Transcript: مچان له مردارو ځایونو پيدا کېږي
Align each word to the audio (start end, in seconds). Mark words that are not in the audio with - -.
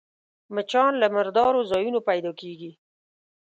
مچان 0.55 0.91
له 1.01 1.07
مردارو 1.15 1.61
ځایونو 1.71 1.99
پيدا 2.09 2.31
کېږي 2.41 2.71